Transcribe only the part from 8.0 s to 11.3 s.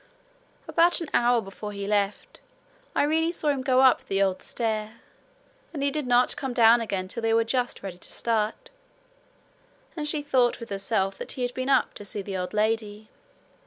start; and she thought with herself